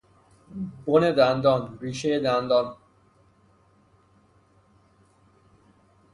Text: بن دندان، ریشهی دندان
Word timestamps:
بن 0.85 1.03
دندان، 1.17 1.77
ریشهی 1.81 2.19
دندان 2.19 2.77